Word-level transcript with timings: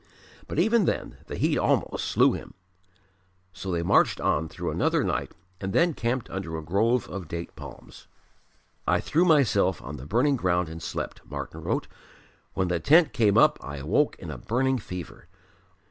But 0.47 0.57
even 0.57 0.85
then 0.85 1.17
the 1.27 1.35
heat 1.35 1.59
almost 1.59 2.05
slew 2.07 2.33
him. 2.33 2.55
So 3.53 3.71
they 3.71 3.83
marched 3.83 4.19
on 4.19 4.49
through 4.49 4.71
another 4.71 5.03
night 5.03 5.31
and 5.59 5.73
then 5.73 5.93
camped 5.93 6.27
under 6.31 6.57
a 6.57 6.63
grove 6.63 7.07
of 7.07 7.27
date 7.27 7.55
palms. 7.55 8.07
"I 8.87 8.99
threw 8.99 9.25
myself 9.25 9.79
on 9.79 9.97
the 9.97 10.07
burning 10.07 10.37
ground 10.37 10.69
and 10.69 10.81
slept," 10.81 11.21
Martyn 11.23 11.61
wrote. 11.61 11.87
"When 12.55 12.67
the 12.67 12.79
tent 12.79 13.13
came 13.13 13.37
up 13.37 13.59
I 13.63 13.77
awoke 13.77 14.15
in 14.17 14.31
a 14.31 14.39
burning 14.39 14.79
fever. 14.79 15.27